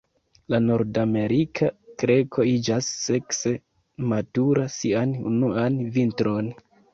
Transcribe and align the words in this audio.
La 0.51 0.59
Nordamerika 0.67 1.67
kreko 2.03 2.45
iĝas 2.53 2.87
sekse 3.03 3.53
matura 4.15 4.67
sian 4.79 5.15
unuan 5.35 5.79
vintron. 5.99 6.51